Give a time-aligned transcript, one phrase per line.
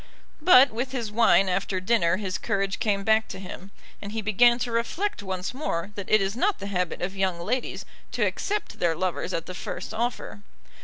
[0.41, 3.69] But with his wine after dinner his courage came back to him,
[4.01, 7.39] and he began to reflect once more that it is not the habit of young
[7.39, 10.41] ladies to accept their lovers at the first offer.